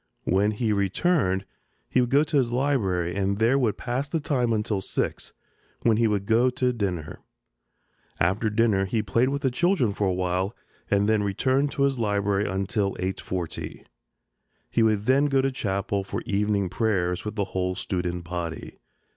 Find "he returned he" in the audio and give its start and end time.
0.49-2.01